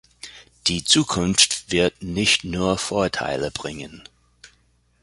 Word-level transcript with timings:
Die 0.65 0.83
Zukunft 0.83 1.71
wird 1.71 2.01
nicht 2.01 2.43
nur 2.43 2.79
Vorteile 2.79 3.51
bringen. 3.51 4.01